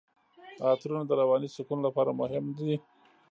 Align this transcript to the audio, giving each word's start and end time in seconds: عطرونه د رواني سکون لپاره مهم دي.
عطرونه 0.67 1.03
د 1.07 1.11
رواني 1.21 1.49
سکون 1.55 1.79
لپاره 1.87 2.11
مهم 2.21 2.45
دي. 2.57 2.75